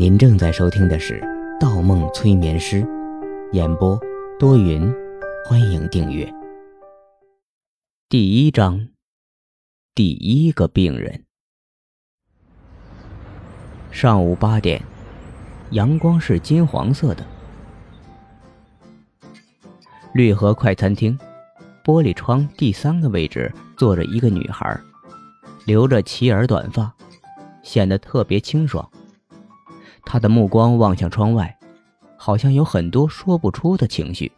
[0.00, 1.20] 您正在收听的是
[1.60, 2.82] 《盗梦催眠师》，
[3.52, 4.00] 演播
[4.38, 4.90] 多云，
[5.44, 6.26] 欢迎订阅。
[8.08, 8.88] 第一章，
[9.94, 11.26] 第一个病人。
[13.90, 14.82] 上午八点，
[15.72, 17.22] 阳光是金黄色的。
[20.14, 21.18] 绿河快餐厅，
[21.84, 24.80] 玻璃窗第三个位置坐着一个女孩，
[25.66, 26.90] 留着齐耳短发，
[27.62, 28.90] 显得特别清爽。
[30.12, 31.56] 他的目光望向窗外，
[32.16, 34.32] 好像有很多说不出的情绪。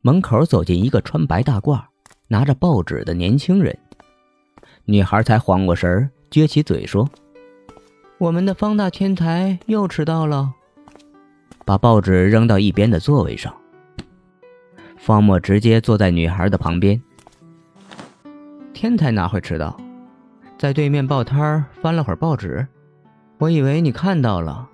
[0.00, 1.80] 门口走进一个穿白大褂、
[2.26, 3.78] 拿着报纸的年轻人，
[4.86, 7.08] 女孩才缓过神儿，撅起嘴说
[8.18, 10.52] ：“我们的方大天才又迟到了。”
[11.64, 13.54] 把报纸扔到一边的座位上。
[14.96, 17.00] 方墨直接坐在女孩的旁边。
[18.74, 19.80] 天才哪会迟到？
[20.58, 22.66] 在对面报摊翻了会儿报纸。
[23.40, 24.68] 我以为你看到了。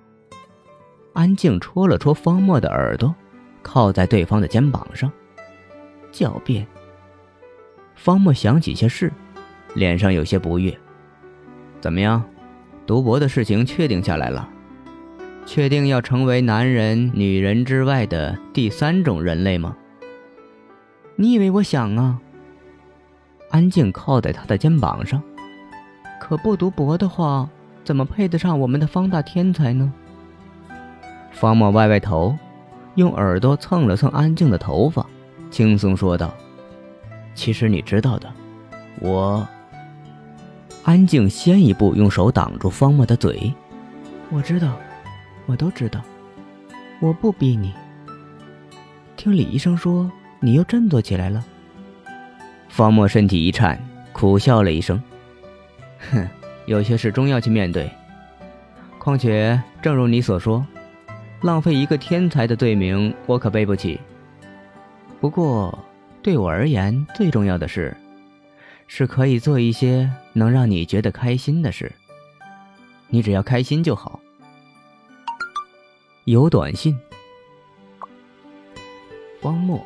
[1.13, 3.15] 安静戳了戳方墨的耳朵，
[3.63, 5.09] 靠在对方的肩膀上，
[6.11, 6.67] 狡辩。
[7.95, 9.09] 方墨想起些事，
[9.73, 10.77] 脸上有些不悦。
[11.79, 12.21] 怎么样，
[12.85, 14.49] 读博的事情确定下来了？
[15.45, 19.77] 确定要成为男人、女人之外的第三种人类吗？
[21.15, 22.19] 你以为我想啊？
[23.49, 25.23] 安静靠在他的肩膀上。
[26.19, 27.49] 可不读博的话，
[27.87, 29.93] 怎么配得上我们的方大天才呢？
[31.31, 32.37] 方墨歪歪头，
[32.95, 35.07] 用耳朵蹭了蹭安静的头发，
[35.49, 36.33] 轻松说道
[37.33, 38.29] ：“其实你知道的，
[38.99, 39.47] 我……”
[40.83, 43.53] 安静先一步用手挡住方墨的嘴
[44.31, 44.77] ：“我知道，
[45.45, 46.01] 我都知道，
[46.99, 47.73] 我不逼你。
[49.15, 51.43] 听李医生说。”你又振作起来了。
[52.69, 53.81] 方墨身体一颤，
[54.13, 55.01] 苦笑了一声
[56.11, 56.27] ：“哼，
[56.67, 57.89] 有些事终要去面对。
[58.99, 60.63] 况且，正如你所说，
[61.41, 63.99] 浪费一个天才的罪名，我可背不起。
[65.19, 65.77] 不过，
[66.21, 67.95] 对我而言，最重要的是，
[68.85, 71.91] 是可以做一些能让你觉得开心的事。
[73.07, 74.19] 你只要开心就好。”
[76.25, 76.95] 有短信。
[79.41, 79.83] 汪墨。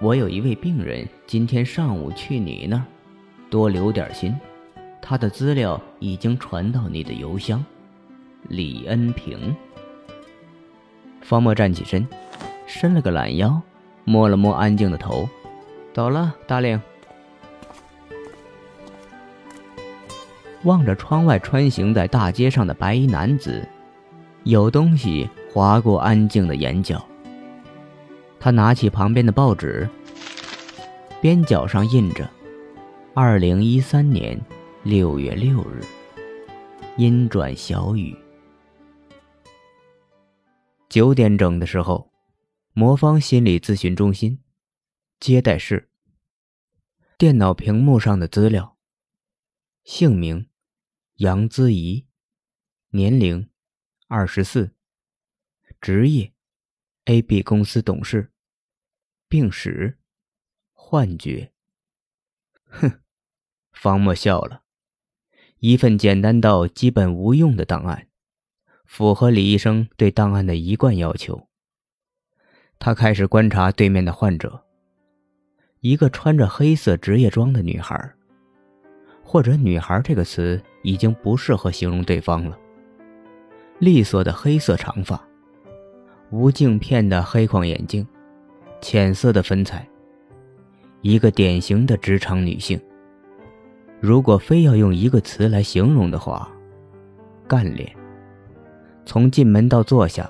[0.00, 2.82] 我有一位病人，今天上午去你那儿，
[3.48, 4.34] 多留点心。
[5.02, 7.62] 他的资料已经传到你的邮箱。
[8.48, 9.54] 李恩平。
[11.20, 12.06] 方墨站起身，
[12.66, 13.60] 伸了个懒腰，
[14.04, 15.28] 摸了摸安静的头，
[15.92, 16.80] 走了，大令。
[20.62, 23.66] 望着窗外穿行在大街上的白衣男子，
[24.44, 27.04] 有东西划过安静的眼角。
[28.38, 29.88] 他拿起旁边的报纸，
[31.20, 32.28] 边角上印着
[33.14, 34.40] “二零一三年
[34.84, 35.80] 六月六日，
[36.96, 38.16] 阴转小雨”。
[40.90, 42.12] 九点整的时候，
[42.72, 44.42] 魔方心理咨询中心
[45.20, 45.88] 接待室。
[47.16, 48.76] 电脑屏幕上的资料：
[49.84, 50.50] 姓名
[51.18, 52.08] 杨姿怡，
[52.88, 53.48] 年龄
[54.08, 54.74] 二十四，
[55.80, 56.34] 职业
[57.04, 58.32] AB 公司董事。
[59.28, 60.00] 病史，
[60.72, 61.52] 幻觉。
[62.64, 63.00] 哼，
[63.70, 64.61] 方墨笑了。
[65.64, 68.08] 一份简单到基本无用的档案，
[68.84, 71.46] 符合李医生对档案的一贯要求。
[72.80, 74.60] 他开始观察对面的患者，
[75.78, 78.12] 一个穿着黑色职业装的女孩，
[79.22, 82.58] 或者“女孩”这个词已经不适合形容对方了。
[83.78, 85.24] 利索的黑色长发，
[86.32, 88.04] 无镜片的黑框眼镜。
[88.80, 89.88] 浅色的粉彩，
[91.02, 92.80] 一个典型的职场女性。
[94.02, 96.50] 如果非要用一个词来形容的话，
[97.46, 97.88] 干练。
[99.06, 100.28] 从进门到坐下，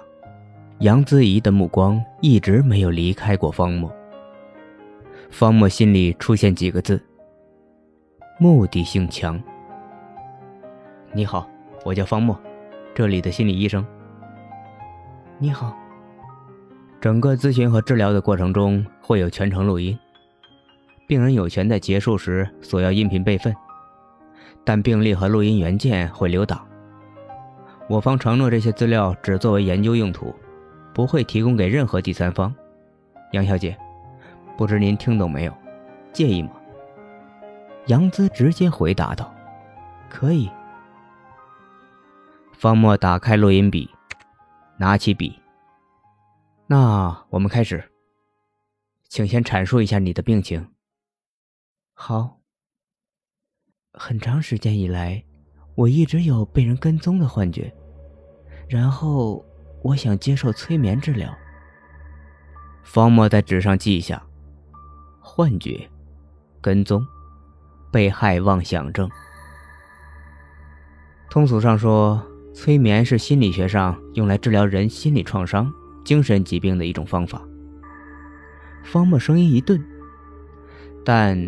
[0.81, 3.91] 杨姿怡的目光一直没有离开过方墨。
[5.31, 7.03] 方墨心里出现几个字：
[8.39, 9.43] 目的性强。
[11.15, 11.49] 你好，
[11.83, 12.39] 我叫方墨，
[12.95, 13.83] 这里的心理医生。
[15.39, 15.75] 你好。
[17.01, 19.99] 整个咨询和治疗的过程中会有全程录音，
[21.13, 23.55] 病人有权在结束时索要音频备份，
[24.65, 26.67] 但病历和录音原件会留档。
[27.87, 30.35] 我方承诺这些资料只作为研究用途，
[30.95, 32.51] 不会提供给任何第三方。
[33.33, 33.77] 杨小姐，
[34.57, 35.53] 不知您听懂没有？
[36.15, 36.53] 介意吗？
[37.89, 39.31] 杨姿直接回答道
[40.09, 40.51] ：“可以。”
[42.57, 43.91] 方墨打开录音笔，
[44.79, 45.39] 拿起笔。
[46.69, 47.85] 那我们开始，
[49.11, 50.67] 请先阐述一下你的病情。
[52.05, 52.41] 好。
[53.93, 55.23] 很长时间以来，
[55.77, 57.73] 我一直有被人跟踪的幻觉，
[58.69, 59.45] 然后
[59.85, 61.33] 我想接受催眠治疗。
[62.83, 64.21] 方墨在纸上记下：
[65.21, 65.89] 幻觉、
[66.61, 67.07] 跟踪、
[67.93, 69.09] 被害妄想症。
[71.31, 72.21] 通俗上说，
[72.53, 75.73] 催眠是心理学上用来治疗人心理创伤、
[76.05, 77.41] 精神疾病的一种方法。
[78.83, 79.81] 方墨声音一顿，
[81.05, 81.39] 但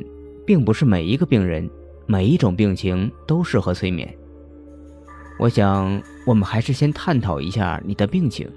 [0.47, 1.69] 并不是每一个病人、
[2.07, 4.13] 每一种病情都适合催眠。
[5.39, 8.49] 我想，我们还是先探讨一下你的病情，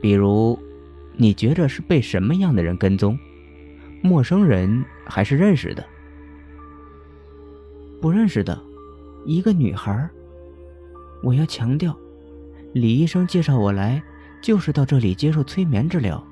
[0.00, 0.58] 比如，
[1.16, 3.18] 你觉着是被什么样的人跟踪？
[4.02, 5.84] 陌生人还是认识的？
[8.00, 8.60] 不认识的，
[9.24, 10.10] 一个女孩。
[11.22, 11.96] 我要强调，
[12.72, 14.02] 李医生介绍我来，
[14.42, 16.22] 就是到这里接受催眠治疗。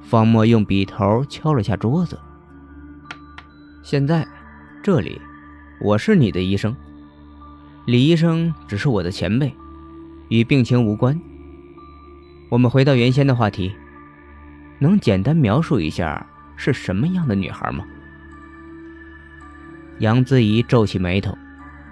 [0.00, 2.18] 方墨用笔头敲了下桌子。
[3.84, 4.24] 现在，
[4.80, 5.20] 这里，
[5.80, 6.74] 我是你的医生，
[7.84, 9.52] 李医生只是我的前辈，
[10.28, 11.20] 与病情无关。
[12.48, 13.74] 我们回到原先的话题，
[14.78, 16.24] 能简单描述一下
[16.54, 17.84] 是什么样的女孩吗？
[19.98, 21.36] 杨子怡皱起眉头。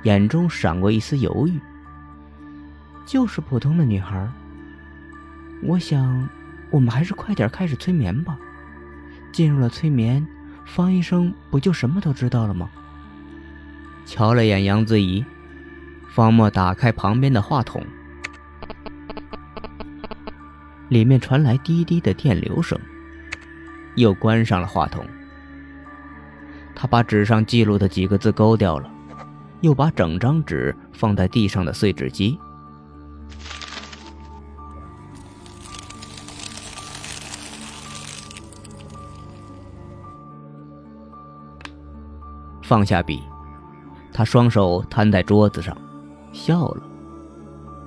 [0.05, 1.61] 眼中闪过一丝犹豫。
[3.05, 4.27] 就是普通的女孩。
[5.63, 6.27] 我想，
[6.71, 8.39] 我们还是快点开始催眠吧。
[9.31, 10.27] 进入了催眠，
[10.73, 12.71] 方医生不就什么都知道了吗？
[14.07, 15.25] 瞧了眼杨子怡，
[16.15, 17.85] 方墨打开旁边的话筒，
[20.89, 22.79] 里面传来滴滴的电流声，
[23.97, 25.05] 又关上了话筒。
[26.75, 28.89] 他把纸上记录的几个字勾掉了。
[29.63, 32.39] 又把整张纸放在地上的碎纸机，
[42.71, 43.21] 放下笔，
[44.13, 45.77] 他双手摊在桌子上，
[46.33, 46.83] 笑了。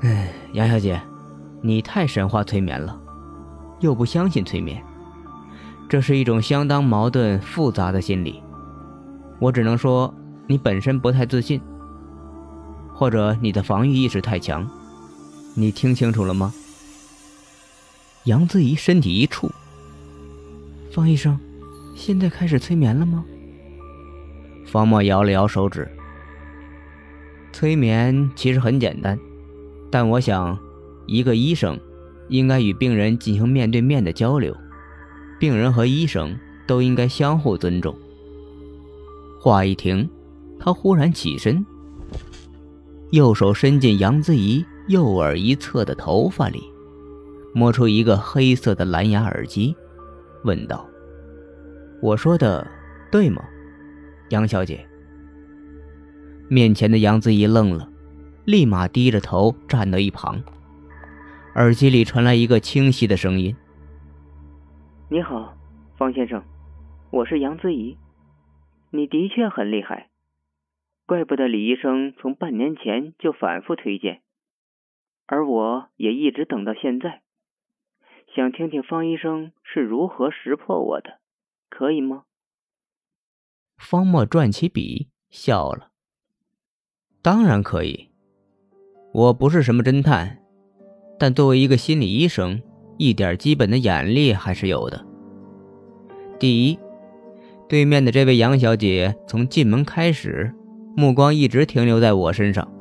[0.02, 1.02] 哎，杨小姐，
[1.62, 3.00] 你太神话催眠了，
[3.80, 4.84] 又不相信催眠，
[5.88, 8.44] 这是一种相当矛盾复杂的心理。
[9.40, 10.14] 我只能说。
[10.46, 11.62] 你本身不太自信，
[12.94, 14.70] 或者你的防御意识太强，
[15.54, 16.54] 你听清楚了吗？
[18.26, 19.50] 杨子怡身体一触，
[20.92, 21.40] 方医生，
[21.96, 23.24] 现在开始催眠了吗？
[24.74, 25.88] 方墨摇了摇手指。
[27.52, 29.20] 催眠其实很简单，
[29.92, 30.58] 但我想，
[31.06, 31.80] 一个医生
[32.30, 34.58] 应该与病人进行面对面的交流，
[35.40, 36.36] 病人和医生
[36.66, 37.96] 都应该相互尊重。
[39.40, 40.10] 话一停。
[40.60, 41.66] 他忽然起身，
[43.12, 46.64] 右手伸进杨子怡右耳一侧的头发里，
[47.54, 49.76] 摸出一个黑色的蓝牙耳机，
[50.46, 50.88] 问道
[52.02, 52.66] ：“我说的
[53.12, 53.44] 对吗，
[54.34, 54.86] 杨小姐？”
[56.50, 57.88] 面前的杨子怡愣了，
[58.46, 60.42] 立马低着头站到一旁。
[61.56, 63.56] 耳机里传来一个清晰的声音
[65.10, 65.56] ：“你好，
[65.98, 66.44] 方先生，
[67.12, 67.96] 我是杨子怡，
[68.90, 70.10] 你的确很厉害。”
[71.06, 74.22] 怪不得李医生从半年前就反复推荐，
[75.28, 77.22] 而我也一直等到现在，
[78.34, 81.20] 想听听方医生是如何识破我的，
[81.70, 82.24] 可以吗？
[83.84, 85.90] 方墨转起笔笑了，
[87.22, 88.10] 当然可以。
[89.14, 90.40] 我不是什么侦探，
[91.20, 92.62] 但作为一个心理医生，
[92.98, 95.06] 一点基本的眼力还是有的。
[96.40, 96.80] 第一，
[97.70, 100.54] 对面的这位杨小姐从进门开始。
[100.96, 102.72] 目光一直停留在我身上，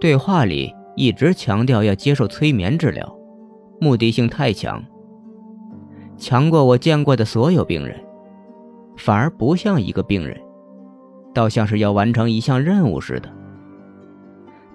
[0.00, 3.16] 对话里一直强调要接受催眠治疗，
[3.80, 4.84] 目的性太强，
[6.16, 8.04] 强过我见过的所有病人，
[8.98, 10.38] 反而不像一个病人，
[11.32, 13.32] 倒像是要完成一项任务似的。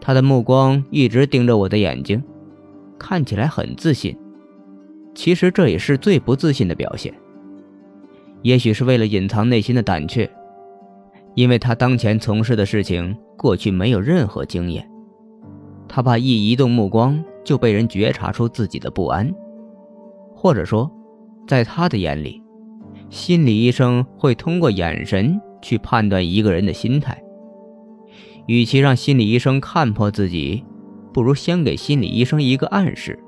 [0.01, 2.23] 他的目光一直盯着我的眼睛，
[2.97, 4.17] 看起来很自信，
[5.13, 7.13] 其实这也是最不自信的表现。
[8.41, 10.29] 也许是为了隐藏内心的胆怯。
[11.35, 14.87] 因为他当前从事的事情，过去没有任何经验，
[15.87, 19.33] 他怕一移动目光就被人觉察出自己的不安，
[20.35, 20.91] 或者说，
[21.47, 22.42] 在他的眼里，
[23.13, 27.15] 心理医生会通过眼神去判断一个人的心态。
[28.47, 30.63] 与其让心理医生看破自己，
[31.13, 33.19] 不如先给心理医生一个暗示。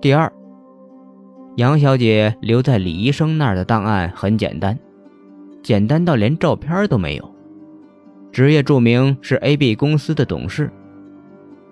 [0.00, 0.32] 第二，
[1.56, 4.78] 杨小姐留在李医生那儿的档案很简单。
[5.60, 7.34] 简单到连照片都没有，
[8.30, 10.70] 职业注明是 AB 公司的董事，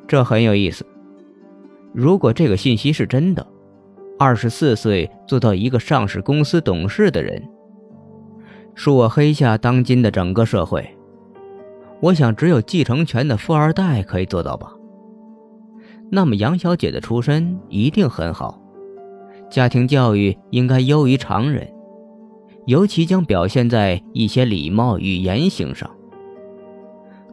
[0.09, 0.85] 这很有意思。
[1.95, 3.47] 如果这个信息是真的，
[4.19, 7.49] 二十四岁做到一个上市公司董事的人，
[8.75, 10.97] 恕我黑下当今的整个社会，
[12.01, 14.73] 我想只有继承权的富二代可以做到吧。
[16.11, 18.61] 那么杨小姐的出身一定很好，
[19.49, 21.73] 家庭教育应该优于常人，
[22.67, 25.89] 尤其将表现在一些礼貌与言行上。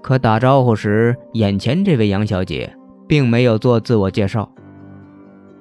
[0.03, 2.71] 可打招呼时，眼前这位杨小姐
[3.07, 4.47] 并没有做自我介绍。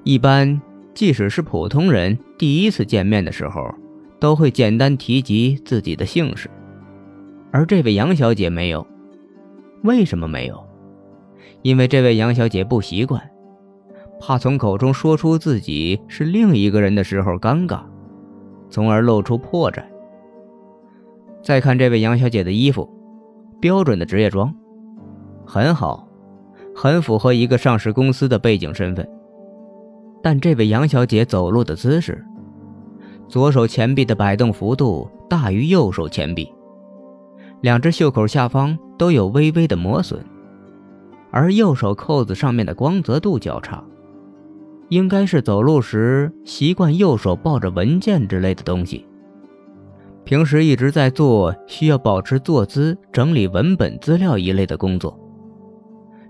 [0.03, 0.61] 一般，
[0.95, 3.69] 即使是普通人，第一次见面的时候，
[4.19, 6.49] 都会简单提及自己的姓氏，
[7.51, 8.87] 而这位杨小姐没有。
[9.83, 10.65] 为什么没有？
[11.61, 13.21] 因为这位杨小姐不习惯，
[14.19, 17.81] 怕从口中说出自己是另一个人的时候尴尬，
[18.69, 19.83] 从而露出破绽。
[21.43, 22.89] 再看这位杨小姐的衣服。
[23.61, 24.53] 标准的职业装，
[25.45, 26.07] 很好，
[26.75, 29.07] 很符合一个上市公司的背景身份。
[30.25, 32.25] 但这位杨小姐走路的姿势，
[33.27, 36.51] 左手前臂的摆动幅度大于右手前臂，
[37.61, 40.19] 两只袖口下方都有微微的磨损，
[41.29, 43.83] 而右手扣子上面的光泽度较差，
[44.89, 49.05] 应该是走路时习惯右手抱着文件之类的东西。
[50.23, 55.19] 平时一直在做需要保持坐姿、整理文本资料一类的工作，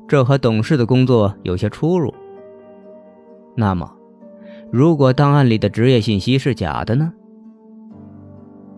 [0.06, 2.14] 这和董事的工作有些出入。
[3.56, 3.90] 那么，
[4.72, 7.12] 如果档案里的职业信息是假的呢？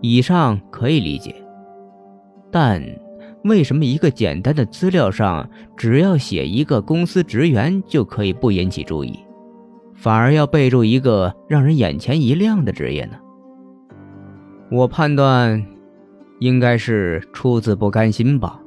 [0.01, 1.35] 以上可以理解，
[2.51, 2.81] 但
[3.43, 9.19] 为什么一个简单的资料上只要写一个公司职员就可以不引起注意，
[9.95, 13.17] 反而要备注一个让人眼前一亮的职业呢？
[14.69, 15.65] 我判断，
[16.39, 18.61] 应该是出自不甘心吧。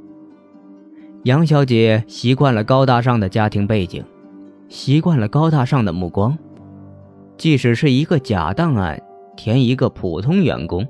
[1.24, 4.02] 杨小姐习惯了高大上的家庭背景，
[4.70, 6.38] 习惯了高大上的目光，
[7.36, 9.02] 即使是一个假档案
[9.36, 10.86] 填一个普通员工，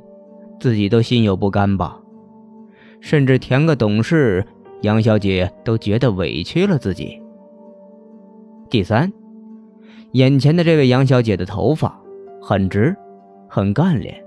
[0.60, 1.98] 自己都心有不甘吧。
[3.00, 4.44] 甚至填个董事，
[4.82, 7.22] 杨小姐都觉得委屈了自己。
[8.68, 9.10] 第三，
[10.12, 11.98] 眼前的这位杨小姐的头发
[12.42, 12.94] 很直，
[13.48, 14.22] 很干练。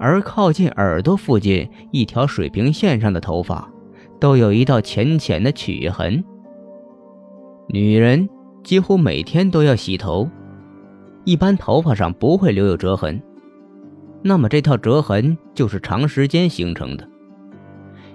[0.00, 3.70] 而靠近耳朵附近一条水平线上的头发，
[4.18, 6.24] 都有一道浅浅的曲痕。
[7.68, 8.28] 女人
[8.64, 10.28] 几乎每天都要洗头，
[11.24, 13.22] 一般头发上不会留有折痕，
[14.22, 17.06] 那么这套折痕就是长时间形成的。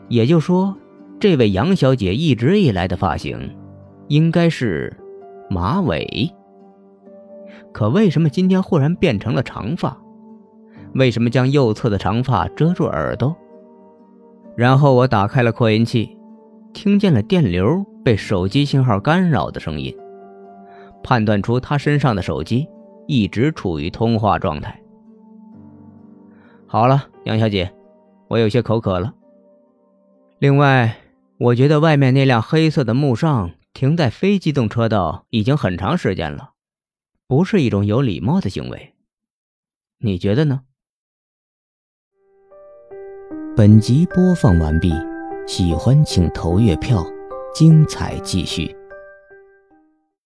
[0.07, 0.75] 也就说，
[1.19, 3.55] 这位杨小姐一直以来的发型，
[4.07, 4.91] 应该是
[5.51, 6.29] 马尾。
[7.71, 9.95] 可为什么今天忽然变成了长发？
[10.95, 13.35] 为什么将右侧的长发遮住耳朵？
[14.57, 16.17] 然后我打开了扩音器，
[16.73, 19.95] 听见了电流被手机信号干扰的声音，
[21.09, 22.69] 判断出他身上的手机
[23.07, 24.79] 一直处于通话状态。
[26.67, 27.73] 好了，杨小姐，
[28.27, 29.11] 我有些口渴了。
[30.37, 30.97] 另外，
[31.39, 36.51] 我觉得外面那辆黑色的慕尚停在非机动车道已经很长时间了，
[37.25, 38.93] 不是一种有礼貌的行为。
[39.97, 40.61] 你觉得呢？
[43.57, 44.93] 本集播放完毕，
[45.47, 47.03] 喜欢请投月票，
[47.55, 48.77] 精彩继续。